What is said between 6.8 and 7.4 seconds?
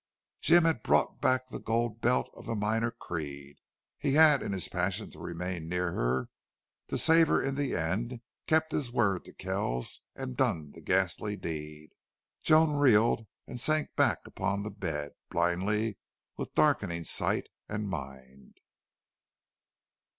to save her